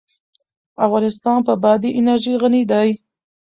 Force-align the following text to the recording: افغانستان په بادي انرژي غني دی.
افغانستان 0.85 1.37
په 1.47 1.53
بادي 1.63 1.89
انرژي 1.99 2.33
غني 2.41 2.63
دی. 2.71 2.89